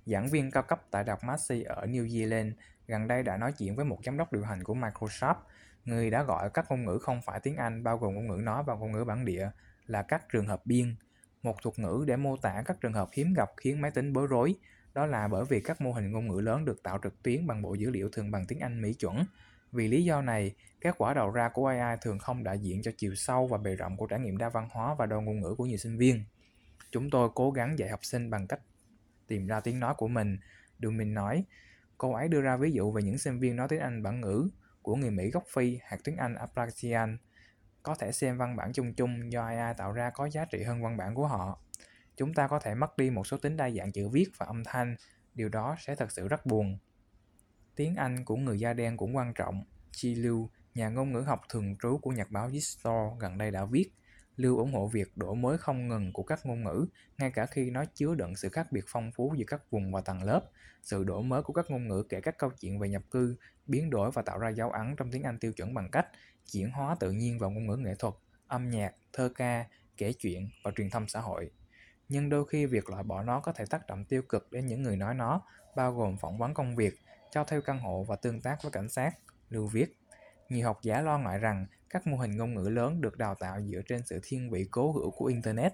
giảng 0.10 0.28
viên 0.28 0.52
cao 0.52 0.64
cấp 0.64 0.82
tại 0.92 1.04
Đại 1.04 1.14
học 1.14 1.24
Massey 1.24 1.64
ở 1.64 1.86
New 1.86 2.06
Zealand, 2.06 2.52
gần 2.88 3.08
đây 3.08 3.24
đã 3.24 3.38
nói 3.38 3.52
chuyện 3.58 3.76
với 3.76 3.86
một 3.86 4.00
giám 4.06 4.18
đốc 4.18 4.34
điều 4.34 4.44
hành 4.44 4.64
của 4.64 4.74
Microsoft, 4.76 5.36
người 5.86 6.10
đã 6.10 6.24
gọi 6.24 6.50
các 6.50 6.66
ngôn 6.70 6.86
ngữ 6.86 7.00
không 7.02 7.22
phải 7.22 7.40
tiếng 7.40 7.56
Anh 7.56 7.84
bao 7.84 7.98
gồm 7.98 8.14
ngôn 8.16 8.28
ngữ 8.28 8.42
nói 8.44 8.64
và 8.64 8.76
ngôn 8.76 8.92
ngữ 8.92 9.04
bản 9.04 9.26
địa 9.26 9.50
là 9.88 10.02
các 10.02 10.30
trường 10.32 10.48
hợp 10.48 10.66
biên, 10.66 10.96
một 11.44 11.62
thuật 11.62 11.80
ngữ 11.80 12.04
để 12.08 12.16
mô 12.16 12.38
tả 12.38 12.64
các 12.66 12.82
trường 12.82 12.94
hợp 12.94 13.10
hiếm 13.14 13.34
gặp 13.34 13.52
khiến 13.58 13.82
máy 13.82 13.92
tính 13.92 14.14
bối 14.14 14.28
rối. 14.28 14.56
Đó 14.94 15.06
là 15.06 15.28
bởi 15.28 15.46
vì 15.46 15.62
các 15.62 15.82
mô 15.82 15.92
hình 15.92 16.12
ngôn 16.12 16.28
ngữ 16.28 16.42
lớn 16.42 16.66
được 16.66 16.84
tạo 16.84 17.00
trực 17.04 17.24
tuyến 17.24 17.48
bằng 17.48 17.62
bộ 17.62 17.74
dữ 17.74 17.90
liệu 17.90 18.10
thường 18.10 18.32
bằng 18.32 18.46
tiếng 18.46 18.60
Anh 18.60 18.82
Mỹ 18.82 18.94
chuẩn. 18.94 19.26
Vì 19.72 19.88
lý 19.88 20.04
do 20.04 20.22
này, 20.22 20.56
kết 20.82 20.96
quả 20.98 21.14
đầu 21.14 21.32
ra 21.32 21.50
của 21.50 21.68
AI 21.68 21.98
thường 22.02 22.20
không 22.20 22.44
đại 22.44 22.60
diện 22.60 22.82
cho 22.82 22.92
chiều 22.98 23.16
sâu 23.16 23.48
và 23.48 23.58
bề 23.58 23.76
rộng 23.76 23.98
của 23.98 24.08
trải 24.08 24.20
nghiệm 24.20 24.38
đa 24.38 24.50
văn 24.50 24.70
hóa 24.72 24.94
và 24.94 25.06
đa 25.06 25.16
ngôn 25.16 25.40
ngữ 25.42 25.56
của 25.58 25.66
nhiều 25.66 25.78
sinh 25.78 25.98
viên. 25.98 26.24
Chúng 26.92 27.10
tôi 27.10 27.30
cố 27.36 27.52
gắng 27.52 27.80
dạy 27.80 27.90
học 27.90 28.00
sinh 28.06 28.30
bằng 28.30 28.48
cách 28.48 28.60
tìm 29.30 29.48
ra 29.48 29.60
tiếng 29.60 29.80
nói 29.80 29.94
của 29.98 30.08
mình. 30.08 30.38
Dumin 30.82 31.14
nói, 31.14 31.46
cô 31.98 32.14
ấy 32.14 32.28
đưa 32.28 32.42
ra 32.42 32.58
ví 32.58 32.72
dụ 32.72 32.92
về 32.92 33.04
những 33.04 33.18
sinh 33.18 33.40
viên 33.40 33.56
nói 33.56 33.68
tiếng 33.68 33.80
Anh 33.80 34.04
bản 34.04 34.22
ngữ 34.22 34.50
của 34.82 34.96
người 34.96 35.12
Mỹ 35.12 35.30
gốc 35.32 35.44
Phi 35.54 35.80
hoặc 35.90 36.02
tiếng 36.04 36.18
Anh 36.18 36.36
Appalachian 36.36 37.18
có 37.84 37.96
thể 37.96 38.12
xem 38.12 38.38
văn 38.38 38.56
bản 38.56 38.74
chung 38.74 38.94
chung 38.94 39.32
do 39.32 39.46
AI 39.46 39.74
tạo 39.78 39.92
ra 39.92 40.10
có 40.10 40.30
giá 40.30 40.46
trị 40.46 40.64
hơn 40.64 40.82
văn 40.84 40.98
bản 40.98 41.16
của 41.16 41.28
họ. 41.28 41.60
Chúng 42.18 42.34
ta 42.34 42.48
có 42.48 42.60
thể 42.60 42.76
mất 42.76 42.98
đi 42.98 43.10
một 43.10 43.28
số 43.28 43.38
tính 43.38 43.58
đa 43.58 43.70
dạng 43.70 43.92
chữ 43.92 44.10
viết 44.10 44.26
và 44.38 44.46
âm 44.46 44.64
thanh, 44.64 44.96
điều 45.34 45.50
đó 45.50 45.76
sẽ 45.80 45.96
thật 45.96 46.12
sự 46.12 46.28
rất 46.28 46.46
buồn. 46.46 46.78
Tiếng 47.76 47.96
Anh 47.96 48.26
của 48.26 48.36
người 48.36 48.60
da 48.60 48.74
đen 48.74 48.98
cũng 48.98 49.16
quan 49.16 49.34
trọng. 49.34 49.64
Chi 49.92 50.16
Lưu, 50.16 50.50
nhà 50.76 50.90
ngôn 50.90 51.12
ngữ 51.12 51.20
học 51.20 51.42
thường 51.50 51.76
trú 51.82 51.98
của 51.98 52.12
nhật 52.12 52.32
báo 52.32 52.50
Distore 52.50 53.16
gần 53.20 53.38
đây 53.38 53.52
đã 53.52 53.66
viết, 53.66 53.92
Lưu 54.40 54.58
ủng 54.58 54.74
hộ 54.74 54.88
việc 54.88 55.18
đổi 55.18 55.36
mới 55.36 55.58
không 55.58 55.88
ngừng 55.88 56.14
của 56.14 56.24
các 56.24 56.46
ngôn 56.46 56.64
ngữ, 56.64 56.86
ngay 57.18 57.32
cả 57.32 57.46
khi 57.46 57.70
nó 57.70 57.86
chứa 57.96 58.16
đựng 58.16 58.36
sự 58.36 58.50
khác 58.50 58.72
biệt 58.72 58.84
phong 58.88 59.12
phú 59.12 59.34
giữa 59.38 59.44
các 59.48 59.72
vùng 59.72 59.92
và 59.92 60.02
tầng 60.02 60.24
lớp. 60.24 60.42
Sự 60.84 61.04
đổi 61.04 61.24
mới 61.24 61.44
của 61.44 61.54
các 61.54 61.72
ngôn 61.72 61.88
ngữ 61.88 62.04
kể 62.10 62.22
các 62.22 62.38
câu 62.38 62.50
chuyện 62.60 62.80
về 62.80 62.90
nhập 62.90 63.02
cư, 63.12 63.36
biến 63.68 63.90
đổi 63.90 64.12
và 64.12 64.22
tạo 64.22 64.40
ra 64.40 64.50
dấu 64.50 64.72
ấn 64.72 64.96
trong 64.96 65.12
tiếng 65.12 65.24
Anh 65.24 65.40
tiêu 65.40 65.54
chuẩn 65.54 65.74
bằng 65.74 65.90
cách 65.92 66.08
chuyển 66.52 66.72
hóa 66.72 66.96
tự 67.00 67.12
nhiên 67.12 67.40
vào 67.40 67.52
ngôn 67.52 67.68
ngữ 67.68 67.76
nghệ 67.76 67.96
thuật, 68.00 68.14
âm 68.48 68.70
nhạc, 68.70 68.94
thơ 69.14 69.30
ca, 69.36 69.66
kể 69.98 70.14
chuyện 70.14 70.50
và 70.64 70.72
truyền 70.76 70.90
thông 70.90 71.08
xã 71.08 71.20
hội. 71.20 71.52
Nhưng 72.10 72.30
đôi 72.30 72.46
khi 72.48 72.66
việc 72.66 72.90
loại 72.90 73.04
bỏ 73.04 73.24
nó 73.24 73.40
có 73.40 73.52
thể 73.52 73.66
tác 73.66 73.88
động 73.88 74.06
tiêu 74.06 74.22
cực 74.30 74.52
đến 74.52 74.66
những 74.66 74.84
người 74.84 74.96
nói 74.96 75.14
nó, 75.14 75.42
bao 75.76 75.94
gồm 75.94 76.18
phỏng 76.18 76.38
vấn 76.38 76.54
công 76.54 76.76
việc, 76.76 76.94
cho 77.32 77.44
thuê 77.44 77.62
căn 77.62 77.80
hộ 77.80 78.04
và 78.04 78.16
tương 78.16 78.42
tác 78.42 78.64
với 78.64 78.72
cảnh 78.72 78.90
sát, 78.90 79.12
Lưu 79.50 79.68
viết. 79.68 79.99
Nhiều 80.50 80.66
học 80.66 80.80
giả 80.82 81.02
lo 81.02 81.18
ngại 81.18 81.38
rằng 81.38 81.66
các 81.90 82.08
mô 82.08 82.18
hình 82.18 82.38
ngôn 82.38 82.54
ngữ 82.54 82.70
lớn 82.70 83.02
được 83.02 83.18
đào 83.18 83.36
tạo 83.36 83.62
dựa 83.62 83.82
trên 83.88 84.02
sự 84.06 84.20
thiên 84.24 84.50
vị 84.50 84.68
cố 84.72 84.92
hữu 84.92 85.12
của 85.12 85.26
Internet. 85.26 85.74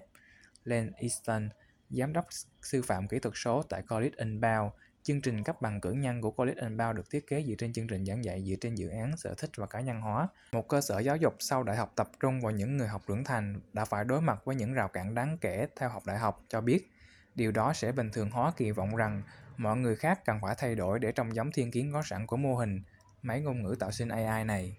Len 0.64 0.92
Easton, 0.96 1.48
giám 1.90 2.12
đốc 2.12 2.26
sư 2.62 2.82
phạm 2.82 3.08
kỹ 3.08 3.18
thuật 3.18 3.34
số 3.36 3.62
tại 3.62 3.82
College 3.82 4.14
Inbound, 4.16 4.72
chương 5.02 5.20
trình 5.20 5.42
cấp 5.42 5.62
bằng 5.62 5.80
cử 5.80 5.92
nhân 5.92 6.20
của 6.20 6.30
College 6.30 6.60
Inbound 6.60 6.96
được 6.96 7.10
thiết 7.10 7.26
kế 7.26 7.42
dựa 7.42 7.54
trên 7.58 7.72
chương 7.72 7.86
trình 7.86 8.04
giảng 8.04 8.24
dạy 8.24 8.44
dựa 8.48 8.56
trên 8.60 8.74
dự 8.74 8.88
án 8.88 9.16
sở 9.16 9.34
thích 9.38 9.50
và 9.56 9.66
cá 9.66 9.80
nhân 9.80 10.00
hóa. 10.00 10.28
Một 10.52 10.68
cơ 10.68 10.80
sở 10.80 10.98
giáo 10.98 11.16
dục 11.16 11.34
sau 11.38 11.62
đại 11.62 11.76
học 11.76 11.92
tập 11.96 12.10
trung 12.20 12.40
vào 12.40 12.52
những 12.52 12.76
người 12.76 12.88
học 12.88 13.02
trưởng 13.08 13.24
thành 13.24 13.60
đã 13.72 13.84
phải 13.84 14.04
đối 14.04 14.20
mặt 14.20 14.44
với 14.44 14.56
những 14.56 14.72
rào 14.72 14.88
cản 14.88 15.14
đáng 15.14 15.38
kể 15.40 15.66
theo 15.76 15.88
học 15.88 16.02
đại 16.06 16.18
học 16.18 16.44
cho 16.48 16.60
biết 16.60 16.90
điều 17.36 17.52
đó 17.52 17.72
sẽ 17.72 17.92
bình 17.92 18.10
thường 18.12 18.30
hóa 18.30 18.52
kỳ 18.56 18.70
vọng 18.70 18.96
rằng 18.96 19.22
mọi 19.56 19.76
người 19.76 19.96
khác 19.96 20.24
cần 20.24 20.38
phải 20.42 20.54
thay 20.58 20.74
đổi 20.74 20.98
để 20.98 21.12
trông 21.12 21.34
giống 21.34 21.52
thiên 21.52 21.70
kiến 21.70 21.92
có 21.92 22.02
sẵn 22.02 22.26
của 22.26 22.36
mô 22.36 22.54
hình 22.54 22.82
máy 23.26 23.40
ngôn 23.40 23.62
ngữ 23.62 23.76
tạo 23.78 23.92
sinh 23.92 24.08
AI 24.08 24.44
này. 24.44 24.76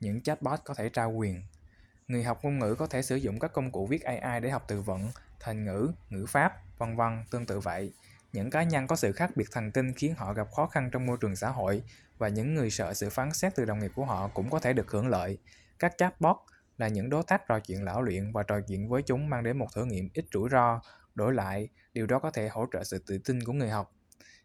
Những 0.00 0.20
chatbot 0.20 0.60
có 0.64 0.74
thể 0.74 0.88
trao 0.88 1.12
quyền. 1.12 1.42
Người 2.08 2.24
học 2.24 2.38
ngôn 2.42 2.58
ngữ 2.58 2.74
có 2.74 2.86
thể 2.86 3.02
sử 3.02 3.16
dụng 3.16 3.38
các 3.38 3.52
công 3.52 3.70
cụ 3.70 3.86
viết 3.86 4.02
AI 4.02 4.40
để 4.40 4.50
học 4.50 4.64
từ 4.68 4.80
vựng, 4.82 5.10
thành 5.40 5.64
ngữ, 5.64 5.90
ngữ 6.10 6.26
pháp, 6.26 6.78
vân 6.78 6.96
vân 6.96 7.24
tương 7.30 7.46
tự 7.46 7.60
vậy. 7.60 7.92
Những 8.32 8.50
cá 8.50 8.62
nhân 8.62 8.86
có 8.86 8.96
sự 8.96 9.12
khác 9.12 9.30
biệt 9.36 9.48
thần 9.52 9.70
kinh 9.70 9.92
khiến 9.92 10.14
họ 10.16 10.32
gặp 10.32 10.48
khó 10.52 10.66
khăn 10.66 10.90
trong 10.92 11.06
môi 11.06 11.16
trường 11.20 11.36
xã 11.36 11.50
hội 11.50 11.82
và 12.18 12.28
những 12.28 12.54
người 12.54 12.70
sợ 12.70 12.94
sự 12.94 13.10
phán 13.10 13.32
xét 13.32 13.54
từ 13.54 13.64
đồng 13.64 13.78
nghiệp 13.78 13.92
của 13.94 14.04
họ 14.04 14.28
cũng 14.28 14.50
có 14.50 14.58
thể 14.58 14.72
được 14.72 14.90
hưởng 14.90 15.08
lợi. 15.08 15.38
Các 15.78 15.94
chatbot 15.98 16.36
là 16.78 16.88
những 16.88 17.10
đối 17.10 17.22
tác 17.22 17.48
trò 17.48 17.60
chuyện 17.60 17.84
lão 17.84 18.02
luyện 18.02 18.32
và 18.32 18.42
trò 18.42 18.60
chuyện 18.60 18.88
với 18.88 19.02
chúng 19.02 19.30
mang 19.30 19.42
đến 19.44 19.58
một 19.58 19.66
thử 19.74 19.84
nghiệm 19.84 20.08
ít 20.14 20.24
rủi 20.32 20.48
ro. 20.52 20.80
Đổi 21.14 21.34
lại, 21.34 21.68
điều 21.92 22.06
đó 22.06 22.18
có 22.18 22.30
thể 22.30 22.48
hỗ 22.48 22.66
trợ 22.72 22.84
sự 22.84 22.98
tự 23.06 23.18
tin 23.18 23.44
của 23.44 23.52
người 23.52 23.70
học. 23.70 23.92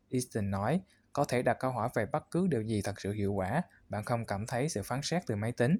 Easton 0.09 0.51
nói, 0.51 0.81
có 1.13 1.25
thể 1.25 1.41
đặt 1.41 1.57
câu 1.59 1.71
hỏi 1.71 1.89
về 1.95 2.05
bất 2.05 2.31
cứ 2.31 2.47
điều 2.47 2.61
gì 2.61 2.81
thật 2.81 3.01
sự 3.01 3.11
hiệu 3.11 3.33
quả, 3.33 3.61
bạn 3.89 4.03
không 4.03 4.25
cảm 4.25 4.47
thấy 4.47 4.69
sự 4.69 4.83
phán 4.83 5.01
xét 5.03 5.23
từ 5.27 5.35
máy 5.35 5.51
tính. 5.51 5.77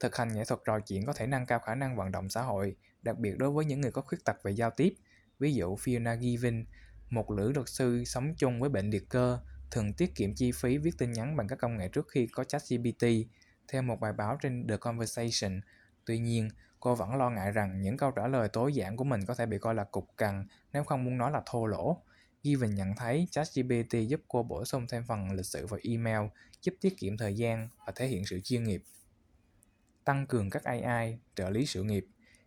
Thực 0.00 0.16
hành 0.16 0.32
nghệ 0.32 0.44
thuật 0.44 0.60
trò 0.64 0.80
chuyện 0.80 1.06
có 1.06 1.12
thể 1.12 1.26
nâng 1.26 1.46
cao 1.46 1.58
khả 1.58 1.74
năng 1.74 1.96
vận 1.96 2.12
động 2.12 2.28
xã 2.28 2.42
hội, 2.42 2.76
đặc 3.02 3.18
biệt 3.18 3.38
đối 3.38 3.50
với 3.50 3.64
những 3.64 3.80
người 3.80 3.90
có 3.90 4.02
khuyết 4.02 4.24
tật 4.24 4.36
về 4.42 4.52
giao 4.52 4.70
tiếp. 4.70 4.94
Ví 5.38 5.54
dụ 5.54 5.76
Fiona 5.76 6.20
Given, 6.20 6.64
một 7.10 7.30
nữ 7.30 7.52
luật 7.52 7.68
sư 7.68 8.04
sống 8.04 8.34
chung 8.38 8.60
với 8.60 8.70
bệnh 8.70 8.90
liệt 8.90 9.08
cơ, 9.08 9.38
thường 9.70 9.92
tiết 9.92 10.14
kiệm 10.14 10.34
chi 10.34 10.52
phí 10.52 10.78
viết 10.78 10.98
tin 10.98 11.12
nhắn 11.12 11.36
bằng 11.36 11.48
các 11.48 11.58
công 11.58 11.76
nghệ 11.76 11.88
trước 11.88 12.08
khi 12.08 12.26
có 12.26 12.44
ChatGPT, 12.44 13.04
theo 13.68 13.82
một 13.82 14.00
bài 14.00 14.12
báo 14.12 14.38
trên 14.42 14.66
The 14.68 14.76
Conversation. 14.76 15.60
Tuy 16.04 16.18
nhiên, 16.18 16.48
cô 16.80 16.94
vẫn 16.94 17.14
lo 17.14 17.30
ngại 17.30 17.52
rằng 17.52 17.80
những 17.80 17.96
câu 17.96 18.10
trả 18.10 18.28
lời 18.28 18.48
tối 18.48 18.74
giản 18.74 18.96
của 18.96 19.04
mình 19.04 19.20
có 19.26 19.34
thể 19.34 19.46
bị 19.46 19.58
coi 19.58 19.74
là 19.74 19.84
cục 19.84 20.08
cằn 20.16 20.46
nếu 20.72 20.84
không 20.84 21.04
muốn 21.04 21.18
nói 21.18 21.30
là 21.30 21.42
thô 21.46 21.66
lỗ. 21.66 22.02
Given 22.46 22.74
nhận 22.74 22.94
thấy 22.96 23.28
ChatGPT 23.30 24.08
giúp 24.08 24.20
cô 24.28 24.42
bổ 24.42 24.64
sung 24.64 24.86
thêm 24.88 25.04
phần 25.08 25.32
lịch 25.32 25.46
sử 25.46 25.66
vào 25.66 25.80
email, 25.82 26.20
giúp 26.62 26.74
tiết 26.80 26.98
kiệm 26.98 27.16
thời 27.16 27.34
gian 27.34 27.68
và 27.86 27.92
thể 27.96 28.06
hiện 28.06 28.24
sự 28.26 28.40
chuyên 28.40 28.64
nghiệp. 28.64 28.82
Tăng 30.04 30.26
cường 30.26 30.50
các 30.50 30.64
AI, 30.64 31.18
trợ 31.34 31.50
lý 31.50 31.66
sự 31.66 31.82
nghiệp. 31.82 32.06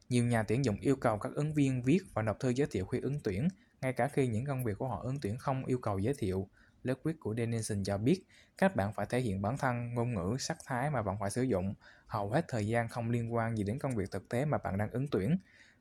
Nhiều 0.10 0.26
nhà 0.26 0.44
tuyển 0.44 0.66
dụng 0.66 0.80
yêu 0.80 0.96
cầu 0.96 1.18
các 1.18 1.32
ứng 1.36 1.54
viên 1.54 1.82
viết 1.82 2.00
và 2.14 2.22
nộp 2.22 2.40
thư 2.40 2.50
giới 2.50 2.68
thiệu 2.72 2.86
khi 2.86 3.00
ứng 3.00 3.20
tuyển, 3.24 3.48
ngay 3.82 3.94
cả 3.94 4.08
khi 4.08 4.28
những 4.28 4.46
công 4.46 4.64
việc 4.64 4.78
của 4.78 4.88
họ 4.88 5.02
ứng 5.04 5.20
tuyển 5.22 5.38
không 5.38 5.66
yêu 5.66 5.78
cầu 5.78 6.00
giới 6.00 6.14
thiệu. 6.14 6.50
Lớp 6.84 6.96
quyết 7.04 7.20
của 7.20 7.36
Denison 7.38 7.84
cho 7.84 7.98
biết, 7.98 8.24
các 8.58 8.76
bạn 8.76 8.94
phải 8.94 9.06
thể 9.10 9.20
hiện 9.20 9.42
bản 9.42 9.58
thân, 9.58 9.94
ngôn 9.94 10.14
ngữ, 10.14 10.36
sắc 10.40 10.58
thái 10.66 10.90
mà 10.90 11.02
bạn 11.02 11.18
phải 11.20 11.32
sử 11.32 11.42
dụng, 11.42 11.74
hầu 12.08 12.32
hết 12.32 12.46
thời 12.48 12.68
gian 12.68 12.88
không 12.88 13.10
liên 13.10 13.34
quan 13.34 13.58
gì 13.58 13.64
đến 13.64 13.80
công 13.80 13.96
việc 13.96 14.12
thực 14.12 14.30
tế 14.30 14.46
mà 14.46 14.58
bạn 14.58 14.78
đang 14.78 14.92
ứng 14.92 15.08
tuyển. 15.08 15.38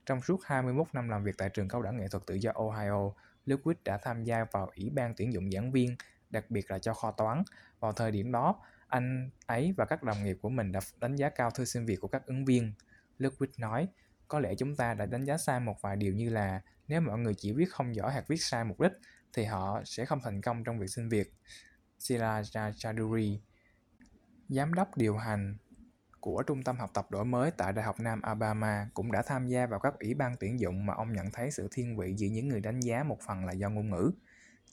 Trong 0.06 0.22
suốt 0.22 0.40
21 0.44 0.86
năm 0.92 1.08
làm 1.08 1.24
việc 1.24 1.34
tại 1.38 1.48
trường 1.48 1.68
cao 1.68 1.82
đẳng 1.82 1.96
nghệ 1.96 2.08
thuật 2.08 2.26
tự 2.26 2.34
do 2.34 2.52
Ohio, 2.54 3.12
Liquid 3.48 3.76
đã 3.84 3.98
tham 4.02 4.24
gia 4.24 4.44
vào 4.52 4.70
ủy 4.76 4.90
ban 4.90 5.14
tuyển 5.16 5.32
dụng 5.32 5.50
giảng 5.50 5.72
viên, 5.72 5.96
đặc 6.30 6.50
biệt 6.50 6.70
là 6.70 6.78
cho 6.78 6.94
kho 6.94 7.10
toán. 7.10 7.42
Vào 7.80 7.92
thời 7.92 8.10
điểm 8.10 8.32
đó, 8.32 8.62
anh 8.88 9.30
ấy 9.46 9.74
và 9.76 9.84
các 9.84 10.02
đồng 10.02 10.24
nghiệp 10.24 10.38
của 10.42 10.48
mình 10.48 10.72
đã 10.72 10.80
đánh 11.00 11.16
giá 11.16 11.30
cao 11.30 11.50
thư 11.50 11.64
xin 11.64 11.86
việc 11.86 12.00
của 12.00 12.08
các 12.08 12.26
ứng 12.26 12.44
viên. 12.44 12.72
Liquid 13.18 13.50
nói, 13.58 13.88
có 14.28 14.40
lẽ 14.40 14.54
chúng 14.54 14.76
ta 14.76 14.94
đã 14.94 15.06
đánh 15.06 15.24
giá 15.24 15.38
sai 15.38 15.60
một 15.60 15.82
vài 15.82 15.96
điều 15.96 16.14
như 16.14 16.30
là 16.30 16.60
nếu 16.88 17.00
mọi 17.00 17.18
người 17.18 17.34
chỉ 17.34 17.52
viết 17.52 17.70
không 17.70 17.94
giỏi 17.94 18.12
hoặc 18.12 18.28
viết 18.28 18.42
sai 18.42 18.64
mục 18.64 18.80
đích 18.80 18.92
thì 19.32 19.44
họ 19.44 19.82
sẽ 19.84 20.04
không 20.04 20.20
thành 20.20 20.42
công 20.42 20.64
trong 20.64 20.78
việc 20.78 20.88
xin 20.88 21.08
việc. 21.08 21.32
Sila 21.98 22.42
Chaduri, 22.76 23.40
giám 24.48 24.74
đốc 24.74 24.96
điều 24.96 25.16
hành 25.16 25.56
của 26.20 26.42
Trung 26.42 26.62
tâm 26.62 26.76
học 26.76 26.90
tập 26.94 27.10
đổi 27.10 27.24
mới 27.24 27.50
tại 27.50 27.72
Đại 27.72 27.84
học 27.84 28.00
Nam 28.00 28.22
Alabama 28.22 28.88
cũng 28.94 29.12
đã 29.12 29.22
tham 29.22 29.46
gia 29.46 29.66
vào 29.66 29.80
các 29.80 29.98
ủy 29.98 30.14
ban 30.14 30.36
tuyển 30.40 30.60
dụng 30.60 30.86
mà 30.86 30.94
ông 30.94 31.12
nhận 31.12 31.30
thấy 31.32 31.50
sự 31.50 31.68
thiên 31.72 31.96
vị 31.96 32.14
giữa 32.16 32.28
những 32.28 32.48
người 32.48 32.60
đánh 32.60 32.80
giá 32.80 33.02
một 33.02 33.18
phần 33.26 33.44
là 33.44 33.52
do 33.52 33.70
ngôn 33.70 33.90
ngữ. 33.90 34.10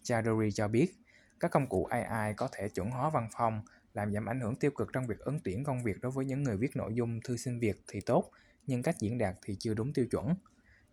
Chadori 0.03 0.51
cho 0.51 0.67
biết, 0.67 0.93
các 1.39 1.51
công 1.51 1.67
cụ 1.67 1.85
AI 1.85 2.33
có 2.33 2.49
thể 2.51 2.69
chuẩn 2.69 2.91
hóa 2.91 3.09
văn 3.09 3.29
phòng, 3.37 3.61
làm 3.93 4.13
giảm 4.13 4.25
ảnh 4.25 4.39
hưởng 4.39 4.55
tiêu 4.55 4.71
cực 4.71 4.89
trong 4.93 5.07
việc 5.07 5.19
ứng 5.19 5.39
tuyển 5.43 5.63
công 5.63 5.83
việc 5.83 6.01
đối 6.01 6.11
với 6.11 6.25
những 6.25 6.43
người 6.43 6.57
viết 6.57 6.75
nội 6.75 6.93
dung 6.93 7.19
thư 7.21 7.37
xin 7.37 7.59
việc 7.59 7.81
thì 7.87 8.01
tốt, 8.01 8.31
nhưng 8.67 8.83
cách 8.83 8.95
diễn 8.99 9.17
đạt 9.17 9.35
thì 9.45 9.55
chưa 9.59 9.73
đúng 9.73 9.93
tiêu 9.93 10.05
chuẩn. 10.11 10.35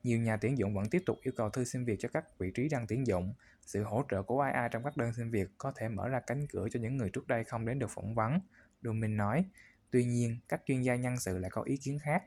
Nhiều 0.03 0.19
nhà 0.19 0.37
tuyển 0.37 0.59
dụng 0.59 0.75
vẫn 0.75 0.91
tiếp 0.91 1.03
tục 1.07 1.19
yêu 1.23 1.33
cầu 1.37 1.51
thư 1.51 1.65
xin 1.65 1.85
việc 1.85 1.97
cho 1.99 2.09
các 2.09 2.39
vị 2.39 2.51
trí 2.55 2.69
đang 2.69 2.87
tuyển 2.87 3.07
dụng. 3.07 3.35
Sự 3.67 3.83
hỗ 3.83 4.05
trợ 4.11 4.23
của 4.23 4.41
AI 4.41 4.69
trong 4.73 4.85
các 4.85 4.97
đơn 4.97 5.13
xin 5.13 5.31
việc 5.31 5.49
có 5.59 5.73
thể 5.77 5.89
mở 5.89 6.09
ra 6.09 6.21
cánh 6.21 6.47
cửa 6.47 6.69
cho 6.71 6.81
những 6.81 6.97
người 6.97 7.11
trước 7.11 7.29
đây 7.29 7.45
không 7.45 7.67
đến 7.67 7.79
được 7.79 7.91
phỏng 7.91 8.15
vấn. 8.15 8.41
Dumin 8.83 9.17
nói, 9.17 9.45
Tuy 9.93 10.05
nhiên, 10.05 10.39
các 10.49 10.63
chuyên 10.67 10.83
gia 10.83 10.97
nhân 10.97 11.17
sự 11.19 11.39
lại 11.39 11.51
có 11.51 11.63
ý 11.63 11.77
kiến 11.77 11.99
khác 12.03 12.23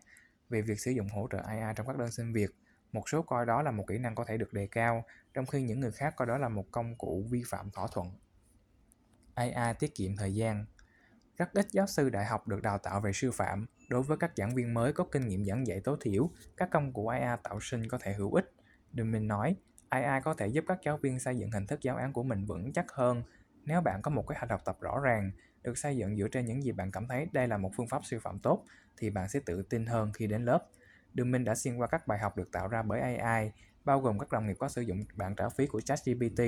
về 0.49 0.61
việc 0.61 0.79
sử 0.79 0.91
dụng 0.91 1.07
hỗ 1.07 1.27
trợ 1.31 1.37
AI 1.37 1.73
trong 1.75 1.87
các 1.87 1.97
đơn 1.97 2.11
xin 2.11 2.33
việc. 2.33 2.49
Một 2.91 3.09
số 3.09 3.21
coi 3.21 3.45
đó 3.45 3.61
là 3.61 3.71
một 3.71 3.83
kỹ 3.87 3.97
năng 3.97 4.15
có 4.15 4.25
thể 4.25 4.37
được 4.37 4.53
đề 4.53 4.67
cao, 4.71 5.05
trong 5.33 5.45
khi 5.45 5.61
những 5.61 5.79
người 5.79 5.91
khác 5.91 6.13
coi 6.17 6.27
đó 6.27 6.37
là 6.37 6.49
một 6.49 6.65
công 6.71 6.95
cụ 6.95 7.25
vi 7.29 7.43
phạm 7.47 7.71
thỏa 7.71 7.87
thuận. 7.93 8.07
AI 9.33 9.73
tiết 9.79 9.95
kiệm 9.95 10.15
thời 10.17 10.35
gian. 10.35 10.65
Rất 11.37 11.53
ít 11.53 11.67
giáo 11.71 11.87
sư 11.87 12.09
đại 12.09 12.25
học 12.25 12.47
được 12.47 12.61
đào 12.61 12.77
tạo 12.77 13.01
về 13.01 13.13
sư 13.13 13.31
phạm. 13.31 13.65
Đối 13.89 14.03
với 14.03 14.17
các 14.17 14.31
giảng 14.35 14.55
viên 14.55 14.73
mới 14.73 14.93
có 14.93 15.05
kinh 15.11 15.27
nghiệm 15.27 15.45
giảng 15.45 15.67
dạy 15.67 15.81
tối 15.83 15.97
thiểu, 16.01 16.29
các 16.57 16.69
công 16.71 16.93
cụ 16.93 17.07
AI 17.07 17.37
tạo 17.43 17.59
sinh 17.61 17.87
có 17.87 17.97
thể 18.01 18.13
hữu 18.13 18.33
ích. 18.33 18.51
Đừng 18.91 19.11
mình 19.11 19.27
nói, 19.27 19.55
AI 19.89 20.21
có 20.23 20.33
thể 20.33 20.47
giúp 20.47 20.65
các 20.67 20.77
giáo 20.85 20.97
viên 20.97 21.19
xây 21.19 21.37
dựng 21.37 21.51
hình 21.51 21.67
thức 21.67 21.81
giáo 21.81 21.95
án 21.95 22.13
của 22.13 22.23
mình 22.23 22.45
vững 22.45 22.73
chắc 22.73 22.91
hơn. 22.91 23.23
Nếu 23.63 23.81
bạn 23.81 24.01
có 24.01 24.11
một 24.11 24.27
kế 24.27 24.35
hoạch 24.35 24.49
học 24.49 24.61
tập 24.65 24.77
rõ 24.81 24.99
ràng, 24.99 25.31
được 25.65 25.77
xây 25.77 25.97
dựng 25.97 26.17
dựa 26.17 26.27
trên 26.27 26.45
những 26.45 26.63
gì 26.63 26.71
bạn 26.71 26.91
cảm 26.91 27.07
thấy 27.07 27.27
đây 27.31 27.47
là 27.47 27.57
một 27.57 27.71
phương 27.75 27.87
pháp 27.87 28.05
sư 28.05 28.19
phạm 28.19 28.39
tốt, 28.39 28.65
thì 28.97 29.09
bạn 29.09 29.29
sẽ 29.29 29.39
tự 29.45 29.61
tin 29.61 29.85
hơn 29.85 30.11
khi 30.13 30.27
đến 30.27 30.45
lớp. 30.45 30.67
Đường 31.13 31.31
Minh 31.31 31.43
đã 31.43 31.55
xuyên 31.55 31.77
qua 31.77 31.87
các 31.87 32.07
bài 32.07 32.19
học 32.19 32.37
được 32.37 32.51
tạo 32.51 32.67
ra 32.67 32.83
bởi 32.83 32.99
AI, 33.01 33.51
bao 33.85 34.01
gồm 34.01 34.19
các 34.19 34.31
đồng 34.31 34.47
nghiệp 34.47 34.55
có 34.59 34.69
sử 34.69 34.81
dụng 34.81 35.03
bản 35.15 35.35
trả 35.35 35.49
phí 35.49 35.67
của 35.67 35.81
ChatGPT, 35.81 36.41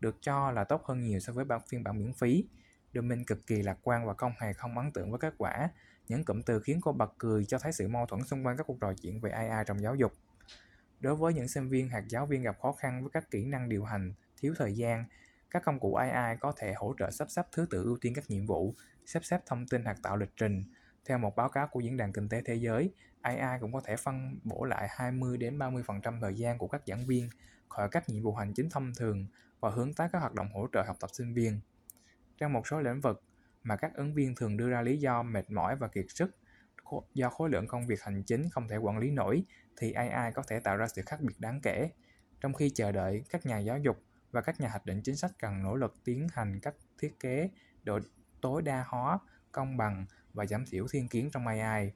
được 0.00 0.16
cho 0.20 0.50
là 0.50 0.64
tốt 0.64 0.82
hơn 0.84 1.00
nhiều 1.00 1.20
so 1.20 1.32
với 1.32 1.44
bản 1.44 1.60
phiên 1.68 1.84
bản 1.84 1.98
miễn 1.98 2.12
phí. 2.12 2.44
Đường 2.92 3.08
Minh 3.08 3.24
cực 3.24 3.46
kỳ 3.46 3.62
lạc 3.62 3.78
quan 3.82 4.06
và 4.06 4.14
không 4.14 4.32
hề 4.40 4.52
không 4.52 4.78
ấn 4.78 4.92
tượng 4.92 5.10
với 5.10 5.20
kết 5.20 5.34
quả. 5.38 5.68
Những 6.08 6.24
cụm 6.24 6.42
từ 6.42 6.60
khiến 6.60 6.80
cô 6.82 6.92
bật 6.92 7.14
cười 7.18 7.44
cho 7.44 7.58
thấy 7.58 7.72
sự 7.72 7.88
mâu 7.88 8.06
thuẫn 8.06 8.24
xung 8.24 8.46
quanh 8.46 8.56
các 8.56 8.66
cuộc 8.66 8.80
trò 8.80 8.92
chuyện 9.02 9.20
về 9.20 9.30
AI 9.30 9.64
trong 9.66 9.82
giáo 9.82 9.94
dục. 9.94 10.12
Đối 11.00 11.16
với 11.16 11.34
những 11.34 11.48
sinh 11.48 11.68
viên 11.68 11.88
hoặc 11.88 12.04
giáo 12.08 12.26
viên 12.26 12.42
gặp 12.42 12.58
khó 12.62 12.72
khăn 12.72 13.02
với 13.02 13.10
các 13.10 13.30
kỹ 13.30 13.44
năng 13.44 13.68
điều 13.68 13.84
hành, 13.84 14.12
thiếu 14.40 14.54
thời 14.58 14.76
gian, 14.76 15.04
các 15.50 15.62
công 15.64 15.80
cụ 15.80 15.94
AI 15.94 16.36
có 16.40 16.52
thể 16.56 16.72
hỗ 16.76 16.94
trợ 16.98 17.10
sắp 17.10 17.30
xếp 17.30 17.42
thứ 17.52 17.66
tự 17.70 17.84
ưu 17.84 17.98
tiên 18.00 18.14
các 18.14 18.24
nhiệm 18.28 18.46
vụ, 18.46 18.74
sắp 19.06 19.24
xếp 19.24 19.40
thông 19.46 19.66
tin 19.66 19.84
hoặc 19.84 19.96
tạo 20.02 20.16
lịch 20.16 20.36
trình. 20.36 20.62
Theo 21.04 21.18
một 21.18 21.36
báo 21.36 21.48
cáo 21.48 21.68
của 21.68 21.80
Diễn 21.80 21.96
đàn 21.96 22.12
Kinh 22.12 22.28
tế 22.28 22.42
Thế 22.44 22.54
giới, 22.54 22.92
AI 23.20 23.60
cũng 23.60 23.72
có 23.72 23.80
thể 23.84 23.96
phân 23.96 24.38
bổ 24.44 24.64
lại 24.64 24.88
20 24.90 25.36
đến 25.36 25.58
30% 25.58 26.20
thời 26.20 26.34
gian 26.34 26.58
của 26.58 26.68
các 26.68 26.82
giảng 26.86 27.06
viên 27.06 27.28
khỏi 27.68 27.88
các 27.90 28.08
nhiệm 28.08 28.22
vụ 28.22 28.34
hành 28.34 28.54
chính 28.54 28.70
thông 28.70 28.92
thường 28.98 29.26
và 29.60 29.70
hướng 29.70 29.94
tới 29.94 30.08
các 30.12 30.18
hoạt 30.18 30.34
động 30.34 30.48
hỗ 30.54 30.66
trợ 30.72 30.82
học 30.86 30.96
tập 31.00 31.10
sinh 31.12 31.34
viên. 31.34 31.60
Trong 32.38 32.52
một 32.52 32.66
số 32.66 32.80
lĩnh 32.80 33.00
vực 33.00 33.22
mà 33.62 33.76
các 33.76 33.94
ứng 33.94 34.14
viên 34.14 34.34
thường 34.34 34.56
đưa 34.56 34.70
ra 34.70 34.82
lý 34.82 34.96
do 34.96 35.22
mệt 35.22 35.50
mỏi 35.50 35.76
và 35.76 35.88
kiệt 35.88 36.06
sức 36.08 36.36
do 37.14 37.30
khối 37.30 37.50
lượng 37.50 37.66
công 37.66 37.86
việc 37.86 38.02
hành 38.02 38.22
chính 38.22 38.50
không 38.50 38.68
thể 38.68 38.76
quản 38.76 38.98
lý 38.98 39.10
nổi 39.10 39.44
thì 39.76 39.92
AI 39.92 40.32
có 40.32 40.42
thể 40.48 40.60
tạo 40.60 40.76
ra 40.76 40.86
sự 40.88 41.02
khác 41.06 41.20
biệt 41.20 41.34
đáng 41.38 41.60
kể. 41.62 41.90
Trong 42.40 42.54
khi 42.54 42.70
chờ 42.74 42.92
đợi, 42.92 43.24
các 43.30 43.46
nhà 43.46 43.58
giáo 43.58 43.78
dục 43.78 44.02
và 44.30 44.40
các 44.40 44.60
nhà 44.60 44.68
hoạch 44.68 44.86
định 44.86 45.00
chính 45.02 45.16
sách 45.16 45.32
cần 45.38 45.62
nỗ 45.62 45.76
lực 45.76 45.94
tiến 46.04 46.26
hành 46.32 46.60
các 46.62 46.74
thiết 46.98 47.20
kế 47.20 47.50
độ 47.82 47.98
tối 48.40 48.62
đa 48.62 48.84
hóa, 48.88 49.18
công 49.52 49.76
bằng 49.76 50.06
và 50.32 50.46
giảm 50.46 50.64
thiểu 50.66 50.86
thiên 50.90 51.08
kiến 51.08 51.30
trong 51.32 51.46
AI. 51.46 51.92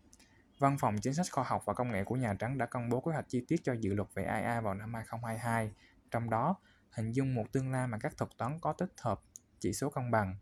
Văn 0.59 0.77
phòng 0.79 0.97
Chính 1.03 1.15
sách 1.15 1.27
Khoa 1.33 1.45
học 1.45 1.63
và 1.65 1.75
Công 1.75 1.91
nghệ 1.91 2.05
của 2.05 2.17
Nhà 2.17 2.35
Trắng 2.35 2.59
đã 2.59 2.67
công 2.67 2.89
bố 2.89 3.01
kế 3.01 3.13
hoạch 3.13 3.29
chi 3.29 3.45
tiết 3.49 3.61
cho 3.65 3.73
dự 3.73 3.95
luật 3.95 4.09
về 4.15 4.25
AI 4.25 4.61
vào 4.61 4.75
năm 4.75 4.95
2022, 4.95 5.73
trong 6.11 6.31
đó 6.31 6.57
hình 6.91 7.13
dung 7.13 7.35
một 7.35 7.53
tương 7.53 7.73
lai 7.73 7.87
mà 7.87 7.99
các 7.99 8.17
thuật 8.17 8.31
toán 8.39 8.59
có 8.61 8.73
tích 8.73 8.93
hợp 9.01 9.21
chỉ 9.61 9.73
số 9.73 9.91
công 9.91 10.11
bằng. 10.11 10.37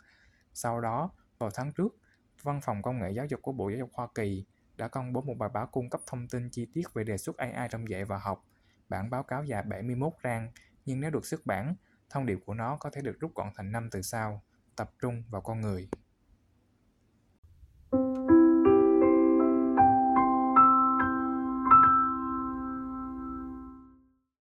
Sau 0.54 0.80
đó, 0.80 1.10
vào 1.38 1.50
tháng 1.54 1.72
trước, 1.72 1.96
Văn 2.42 2.60
phòng 2.60 2.82
Công 2.82 2.98
nghệ 2.98 3.10
Giáo 3.10 3.26
dục 3.26 3.42
của 3.42 3.52
Bộ 3.52 3.68
Giáo 3.68 3.78
dục 3.78 3.90
Hoa 3.92 4.08
Kỳ 4.14 4.44
đã 4.76 4.88
công 4.88 5.12
bố 5.12 5.22
một 5.22 5.34
bài 5.38 5.48
báo 5.54 5.66
cung 5.66 5.90
cấp 5.90 6.00
thông 6.06 6.28
tin 6.28 6.48
chi 6.50 6.66
tiết 6.72 6.94
về 6.94 7.04
đề 7.04 7.18
xuất 7.18 7.36
AI 7.36 7.68
trong 7.70 7.88
dạy 7.88 8.04
và 8.04 8.18
học. 8.18 8.44
Bản 8.88 9.10
báo 9.10 9.22
cáo 9.22 9.44
dài 9.44 9.62
71 9.62 10.12
trang, 10.22 10.50
nhưng 10.86 11.00
nếu 11.00 11.10
được 11.10 11.26
xuất 11.26 11.46
bản, 11.46 11.74
thông 12.10 12.26
điệp 12.26 12.38
của 12.46 12.54
nó 12.54 12.76
có 12.76 12.90
thể 12.90 13.00
được 13.00 13.20
rút 13.20 13.34
gọn 13.34 13.48
thành 13.56 13.72
năm 13.72 13.88
từ 13.90 14.02
sau: 14.02 14.42
tập 14.76 14.90
trung 15.00 15.24
vào 15.30 15.40
con 15.40 15.60
người. 15.60 15.88